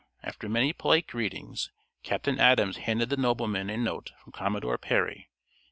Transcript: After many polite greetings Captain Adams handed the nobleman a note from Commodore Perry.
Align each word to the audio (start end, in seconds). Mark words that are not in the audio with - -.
After 0.23 0.49
many 0.49 0.73
polite 0.73 1.05
greetings 1.05 1.69
Captain 2.01 2.39
Adams 2.39 2.77
handed 2.77 3.11
the 3.11 3.17
nobleman 3.17 3.69
a 3.69 3.77
note 3.77 4.13
from 4.23 4.31
Commodore 4.31 4.79
Perry. 4.79 5.29